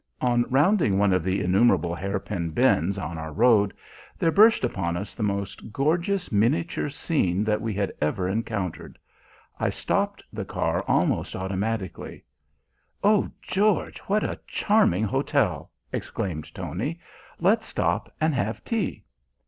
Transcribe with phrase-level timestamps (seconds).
[0.21, 3.71] On rounding one of the innumerable hairpin bends on our road,
[4.17, 8.97] there burst upon us the most gorgeous miniature scene that we had ever encountered.
[9.59, 12.23] I stopped the car almost automatically.
[13.03, 16.99] "Oh, George, what a charming hotel!" exclaimed Tony.
[17.39, 19.03] "Let's stop and have tea."